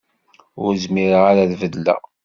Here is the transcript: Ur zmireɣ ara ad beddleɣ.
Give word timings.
Ur 0.63 0.71
zmireɣ 0.83 1.23
ara 1.31 1.41
ad 1.43 1.53
beddleɣ. 1.61 2.01